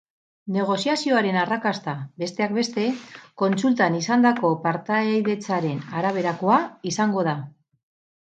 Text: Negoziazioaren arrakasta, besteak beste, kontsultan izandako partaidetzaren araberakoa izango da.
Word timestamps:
Negoziazioaren 0.53 1.35
arrakasta, 1.41 1.93
besteak 2.21 2.55
beste, 2.55 2.85
kontsultan 3.43 3.97
izandako 3.99 4.51
partaidetzaren 4.65 5.79
araberakoa 6.01 6.57
izango 6.93 7.27
da. 7.29 7.37